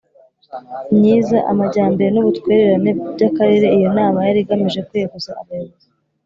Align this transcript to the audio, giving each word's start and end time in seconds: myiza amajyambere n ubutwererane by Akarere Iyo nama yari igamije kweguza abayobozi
myiza 0.95 1.37
amajyambere 1.51 2.09
n 2.11 2.17
ubutwererane 2.21 2.91
by 3.13 3.21
Akarere 3.29 3.65
Iyo 3.77 3.87
nama 3.97 4.19
yari 4.27 4.39
igamije 4.43 4.79
kweguza 4.87 5.31
abayobozi 5.41 5.87